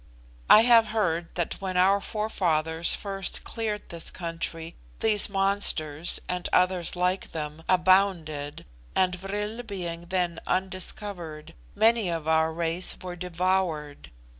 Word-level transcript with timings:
I 0.49 0.61
have 0.61 0.87
heard 0.87 1.27
that 1.35 1.61
when 1.61 1.77
our 1.77 2.01
forefathers 2.01 2.95
first 2.95 3.43
cleared 3.43 3.89
this 3.89 4.09
country, 4.09 4.73
these 4.99 5.29
monsters, 5.29 6.19
and 6.27 6.49
others 6.51 6.95
like 6.95 7.33
them, 7.33 7.61
abounded, 7.69 8.65
and, 8.95 9.13
vril 9.13 9.61
being 9.61 10.07
then 10.07 10.39
undiscovered, 10.47 11.53
many 11.75 12.09
of 12.09 12.27
our 12.27 12.51
race 12.51 12.97
were 12.99 13.15
devoured. 13.15 14.09